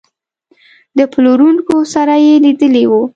د 0.97 0.99
پلورونکو 1.11 1.75
سره 1.93 2.13
یې 2.25 2.35
لیدلي 2.45 2.83
وو. 2.87 3.01